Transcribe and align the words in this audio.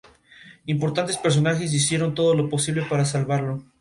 Importantes 0.65 1.15
personajes 1.15 1.75
hicieron 1.75 2.15
todo 2.15 2.33
lo 2.33 2.49
posible 2.49 2.81
para 2.89 3.05
salvarlo. 3.05 3.63